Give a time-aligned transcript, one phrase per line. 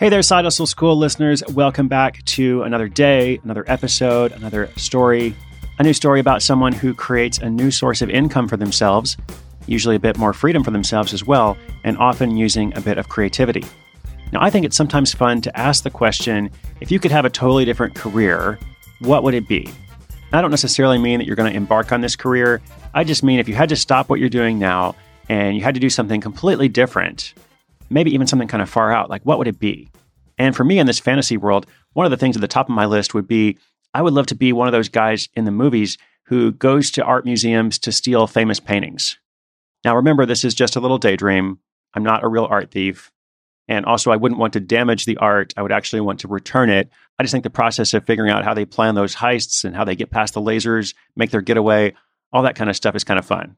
[0.00, 1.42] Hey there, Side Hustle School listeners.
[1.52, 5.36] Welcome back to another day, another episode, another story.
[5.78, 9.18] A new story about someone who creates a new source of income for themselves,
[9.66, 13.10] usually a bit more freedom for themselves as well, and often using a bit of
[13.10, 13.62] creativity.
[14.32, 16.48] Now, I think it's sometimes fun to ask the question
[16.80, 18.58] if you could have a totally different career,
[19.00, 19.68] what would it be?
[20.32, 22.62] I don't necessarily mean that you're going to embark on this career.
[22.94, 24.96] I just mean if you had to stop what you're doing now
[25.28, 27.34] and you had to do something completely different,
[27.90, 29.90] maybe even something kind of far out, like what would it be?
[30.38, 32.74] And for me in this fantasy world, one of the things at the top of
[32.74, 33.58] my list would be
[33.92, 37.04] I would love to be one of those guys in the movies who goes to
[37.04, 39.18] art museums to steal famous paintings.
[39.84, 41.58] Now, remember, this is just a little daydream.
[41.94, 43.10] I'm not a real art thief.
[43.66, 45.54] And also, I wouldn't want to damage the art.
[45.56, 46.88] I would actually want to return it.
[47.18, 49.84] I just think the process of figuring out how they plan those heists and how
[49.84, 51.94] they get past the lasers, make their getaway,
[52.32, 53.56] all that kind of stuff is kind of fun.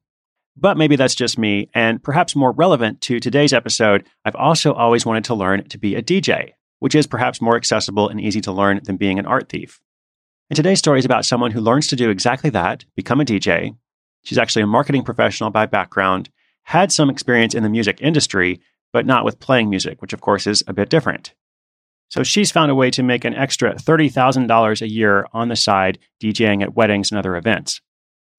[0.56, 1.70] But maybe that's just me.
[1.75, 5.95] And perhaps more relevant to today's episode, I've also always wanted to learn to be
[5.95, 9.48] a DJ, which is perhaps more accessible and easy to learn than being an art
[9.48, 9.80] thief.
[10.51, 13.77] And today's story is about someone who learns to do exactly that, become a DJ.
[14.24, 16.29] She's actually a marketing professional by background,
[16.64, 18.61] had some experience in the music industry,
[18.92, 21.35] but not with playing music, which of course is a bit different.
[22.08, 25.98] So she's found a way to make an extra $30,000 a year on the side
[26.23, 27.80] DJing at weddings and other events.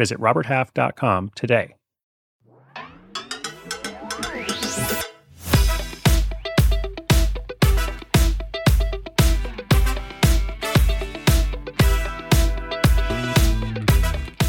[0.00, 1.74] Visit roberthalf.com today.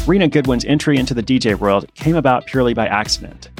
[0.06, 3.50] Rena Goodwin's entry into the DJ world came about purely by accident.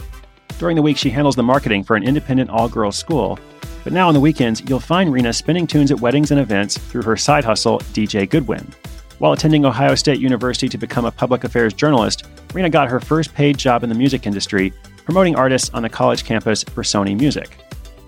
[0.59, 3.39] During the week, she handles the marketing for an independent all girls school,
[3.85, 7.03] but now on the weekends, you'll find Rena spinning tunes at weddings and events through
[7.03, 8.73] her side hustle, DJ Goodwin.
[9.23, 13.33] While attending Ohio State University to become a public affairs journalist, Rena got her first
[13.33, 14.73] paid job in the music industry,
[15.05, 17.57] promoting artists on the college campus for Sony Music.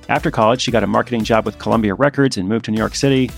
[0.09, 2.97] After college, she got a marketing job with Columbia Records and moved to New York
[2.97, 3.31] City.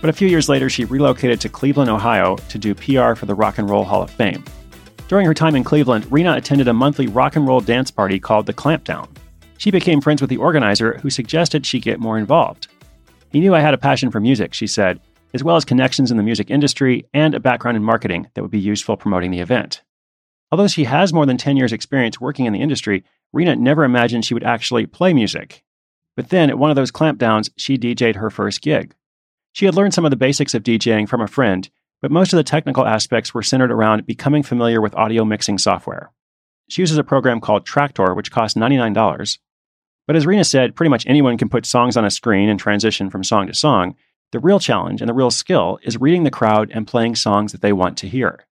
[0.00, 3.34] But a few years later, she relocated to Cleveland, Ohio to do PR for the
[3.34, 4.44] Rock and Roll Hall of Fame.
[5.08, 8.46] During her time in Cleveland, Rena attended a monthly rock and roll dance party called
[8.46, 9.08] the Clampdown.
[9.58, 12.68] She became friends with the organizer, who suggested she get more involved.
[13.32, 15.00] He knew I had a passion for music, she said,
[15.32, 18.50] as well as connections in the music industry and a background in marketing that would
[18.50, 19.82] be useful promoting the event.
[20.52, 24.24] Although she has more than 10 years' experience working in the industry, Rena never imagined
[24.24, 25.62] she would actually play music.
[26.16, 28.94] But then, at one of those clampdowns, she DJ'd her first gig.
[29.52, 31.68] She had learned some of the basics of DJing from a friend,
[32.02, 36.12] but most of the technical aspects were centered around becoming familiar with audio mixing software.
[36.68, 39.38] She uses a program called Traktor, which costs $99.
[40.06, 43.10] But as Rena said, pretty much anyone can put songs on a screen and transition
[43.10, 43.96] from song to song,
[44.32, 47.62] the real challenge and the real skill is reading the crowd and playing songs that
[47.62, 48.46] they want to hear.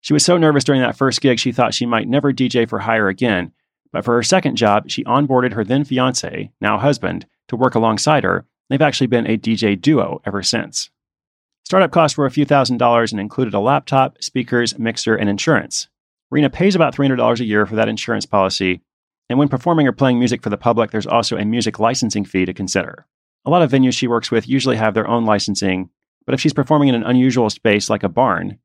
[0.00, 2.78] She was so nervous during that first gig, she thought she might never DJ for
[2.80, 3.52] hire again.
[3.92, 8.24] But for her second job, she onboarded her then fiance, now husband, to work alongside
[8.24, 8.46] her.
[8.68, 10.90] They've actually been a DJ duo ever since.
[11.64, 15.88] Startup costs were a few thousand dollars and included a laptop, speakers, mixer, and insurance.
[16.30, 18.80] Rena pays about $300 a year for that insurance policy.
[19.28, 22.44] And when performing or playing music for the public, there's also a music licensing fee
[22.44, 23.06] to consider.
[23.44, 25.90] A lot of venues she works with usually have their own licensing,
[26.26, 28.58] but if she's performing in an unusual space like a barn,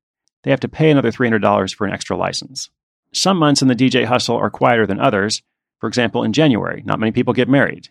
[0.43, 2.69] they have to pay another $300 for an extra license.
[3.13, 5.41] Some months in the DJ hustle are quieter than others.
[5.79, 7.89] For example, in January, not many people get married.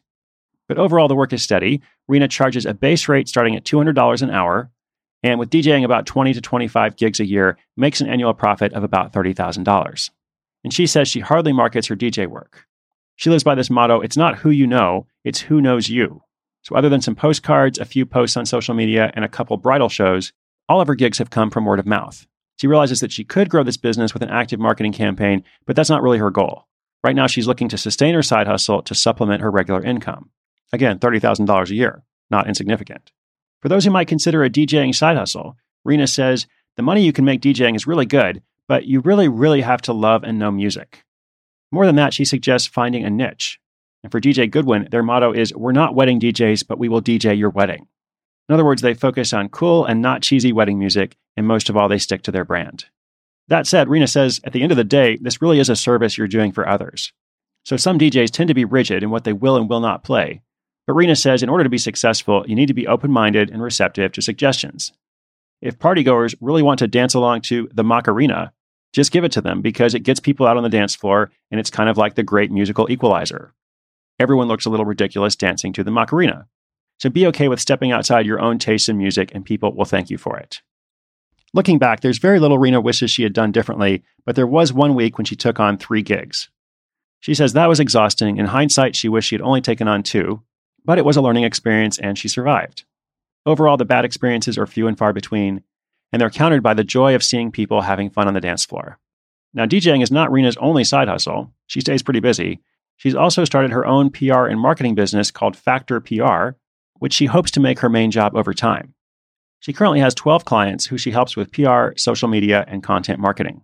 [0.69, 1.83] But overall, the work is steady.
[2.07, 4.71] Rena charges a base rate starting at $200 an hour,
[5.23, 8.85] and with DJing about 20 to 25 gigs a year, makes an annual profit of
[8.85, 10.11] about $30,000.
[10.63, 12.67] And she says she hardly markets her DJ work.
[13.17, 16.23] She lives by this motto it's not who you know, it's who knows you.
[16.65, 19.89] So, other than some postcards, a few posts on social media, and a couple bridal
[19.89, 20.33] shows,
[20.69, 22.27] all of her gigs have come from word of mouth.
[22.57, 25.91] She realizes that she could grow this business with an active marketing campaign, but that's
[25.91, 26.67] not really her goal.
[27.03, 30.31] Right now, she's looking to sustain her side hustle to supplement her regular income.
[30.73, 33.13] Again, $30,000 a year, not insignificant.
[33.61, 36.47] For those who might consider a DJing side hustle, Rena says
[36.77, 39.93] the money you can make DJing is really good, but you really, really have to
[39.93, 41.05] love and know music.
[41.71, 43.61] More than that, she suggests finding a niche.
[44.05, 47.37] And for DJ Goodwin, their motto is We're not wedding DJs, but we will DJ
[47.37, 47.89] your wedding.
[48.51, 51.77] In other words, they focus on cool and not cheesy wedding music, and most of
[51.77, 52.85] all, they stick to their brand.
[53.49, 56.19] That said, Rena says at the end of the day, this really is a service
[56.19, 57.15] you're doing for others.
[57.65, 60.43] So some DJs tend to be rigid in what they will and will not play.
[60.87, 63.63] But Rena says in order to be successful, you need to be open minded and
[63.63, 64.93] receptive to suggestions.
[65.63, 68.53] If partygoers really want to dance along to the Macarena,
[68.93, 71.59] just give it to them because it gets people out on the dance floor and
[71.59, 73.55] it's kind of like the great musical equalizer.
[74.19, 76.47] Everyone looks a little ridiculous dancing to the Macarena.
[76.99, 80.11] So be okay with stepping outside your own taste in music, and people will thank
[80.11, 80.61] you for it.
[81.53, 84.95] Looking back, there's very little Rena wishes she had done differently, but there was one
[84.95, 86.49] week when she took on three gigs.
[87.21, 88.37] She says that was exhausting.
[88.39, 90.43] In hindsight, she wished she had only taken on two,
[90.85, 92.85] but it was a learning experience and she survived.
[93.47, 95.63] Overall, the bad experiences are few and far between,
[96.13, 98.99] and they're countered by the joy of seeing people having fun on the dance floor.
[99.53, 101.53] Now, DJing is not Rena's only side hustle.
[101.67, 102.61] She stays pretty busy.
[102.97, 106.57] She's also started her own PR and marketing business called Factor PR,
[106.99, 108.95] which she hopes to make her main job over time.
[109.61, 113.63] She currently has 12 clients who she helps with PR, social media, and content marketing.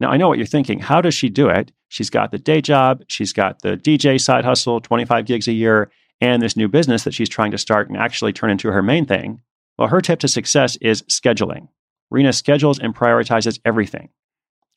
[0.00, 0.78] Now, I know what you're thinking.
[0.78, 1.72] How does she do it?
[1.88, 5.90] She's got the day job, she's got the DJ side hustle, 25 gigs a year,
[6.20, 9.06] and this new business that she's trying to start and actually turn into her main
[9.06, 9.42] thing.
[9.76, 11.68] Well, her tip to success is scheduling.
[12.10, 14.10] Rena schedules and prioritizes everything.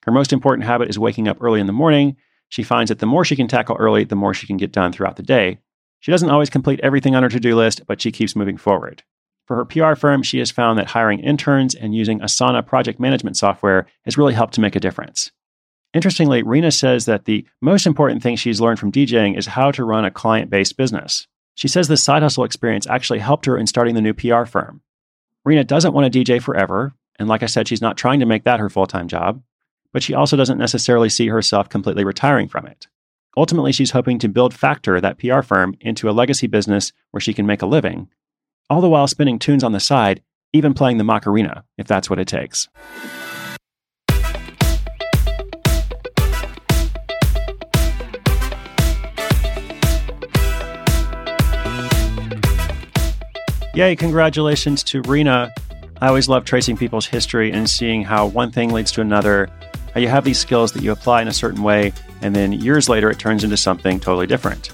[0.04, 2.18] Her most important habit is waking up early in the morning.
[2.54, 4.92] She finds that the more she can tackle early, the more she can get done
[4.92, 5.58] throughout the day.
[6.02, 9.02] She doesn't always complete everything on her to do list, but she keeps moving forward.
[9.48, 13.38] For her PR firm, she has found that hiring interns and using Asana project management
[13.38, 15.32] software has really helped to make a difference.
[15.96, 19.84] Interestingly, Rena says that the most important thing she's learned from DJing is how to
[19.84, 21.26] run a client based business.
[21.56, 24.82] She says the side hustle experience actually helped her in starting the new PR firm.
[25.44, 28.44] Rena doesn't want to DJ forever, and like I said, she's not trying to make
[28.44, 29.42] that her full time job,
[29.94, 32.88] but she also doesn't necessarily see herself completely retiring from it.
[33.38, 37.34] Ultimately, she's hoping to build Factor, that PR firm, into a legacy business where she
[37.34, 38.10] can make a living,
[38.70, 42.20] all the while spinning tunes on the side, even playing the Macarena, if that's what
[42.20, 42.68] it takes.
[53.76, 55.52] Yay, congratulations to Rena.
[56.00, 59.50] I always love tracing people's history and seeing how one thing leads to another
[60.00, 63.10] you have these skills that you apply in a certain way, and then years later
[63.10, 64.72] it turns into something totally different.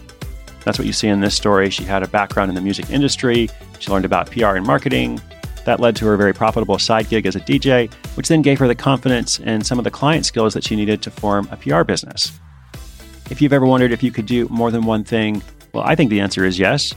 [0.63, 1.69] That's what you see in this story.
[1.69, 3.49] She had a background in the music industry,
[3.79, 5.21] she learned about PR and marketing.
[5.65, 8.67] That led to her very profitable side gig as a DJ, which then gave her
[8.67, 11.83] the confidence and some of the client skills that she needed to form a PR
[11.83, 12.31] business.
[13.29, 16.09] If you've ever wondered if you could do more than one thing, well, I think
[16.09, 16.93] the answer is yes.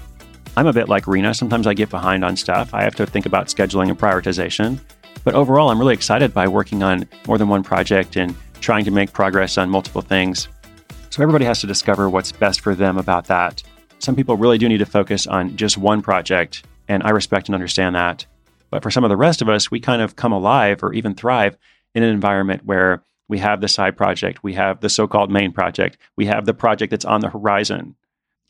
[0.56, 1.34] I'm a bit like Rena.
[1.34, 2.72] Sometimes I get behind on stuff.
[2.72, 4.80] I have to think about scheduling and prioritization.
[5.24, 8.90] But overall, I'm really excited by working on more than one project and trying to
[8.90, 10.48] make progress on multiple things.
[11.10, 13.62] So everybody has to discover what's best for them about that.
[13.98, 17.54] Some people really do need to focus on just one project, and I respect and
[17.54, 18.26] understand that.
[18.70, 21.14] But for some of the rest of us, we kind of come alive or even
[21.14, 21.56] thrive
[21.94, 25.52] in an environment where we have the side project, we have the so called main
[25.52, 27.94] project, we have the project that's on the horizon.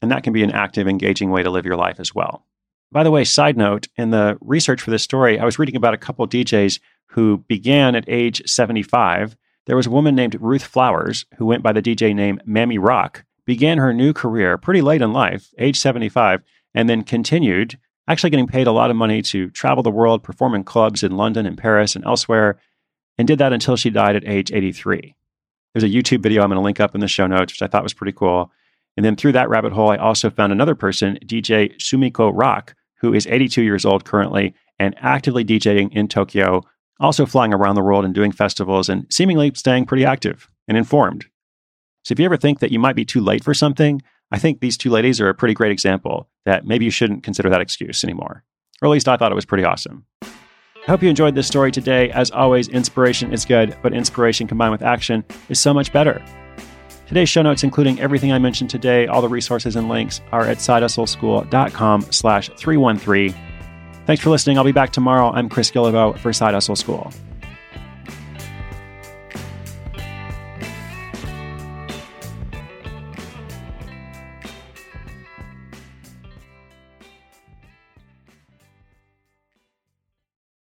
[0.01, 2.45] And that can be an active, engaging way to live your life as well.
[2.93, 5.95] By the way, side note, in the research for this story, I was reading about
[5.95, 9.35] a couple DJs who began at age 75.
[9.65, 13.25] There was a woman named Ruth Flowers who went by the DJ name Mamy Rock,
[13.47, 16.43] began her new career pretty late in life, age 75,
[16.75, 20.55] and then continued, actually getting paid a lot of money to travel the world, perform
[20.55, 22.61] in clubs in London and Paris and elsewhere,
[23.17, 25.15] and did that until she died at age 83.
[25.73, 27.69] There's a YouTube video I'm going to link up in the show notes, which I
[27.69, 28.53] thought was pretty cool.
[28.99, 33.13] And then through that rabbit hole, I also found another person, DJ Sumiko Rock, who
[33.13, 36.63] is 82 years old currently and actively DJing in Tokyo,
[37.01, 41.27] also flying around the world and doing festivals and seemingly staying pretty active and informed.
[42.05, 44.61] So if you ever think that you might be too late for something, I think
[44.61, 48.03] these two ladies are a pretty great example that maybe you shouldn't consider that excuse
[48.03, 48.45] anymore.
[48.81, 50.07] Or at least I thought it was pretty awesome.
[50.23, 52.11] I hope you enjoyed this story today.
[52.11, 56.21] As always, inspiration is good, but inspiration combined with action is so much better.
[57.13, 60.57] Today's show notes, including everything I mentioned today, all the resources and links are at
[60.57, 63.35] sidehustleschool.com slash 313.
[64.07, 64.57] Thanks for listening.
[64.57, 65.31] I'll be back tomorrow.
[65.31, 67.13] I'm Chris Guillebeau for Side Hustle School.